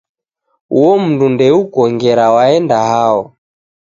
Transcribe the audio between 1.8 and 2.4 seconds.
ngera